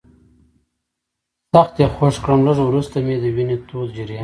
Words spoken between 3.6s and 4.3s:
تود جریان.